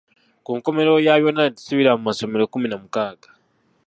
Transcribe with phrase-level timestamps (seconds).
[0.43, 3.29] Ku nkomerero ya byonna ne tusibira ku masomero kkumi na mukaaga.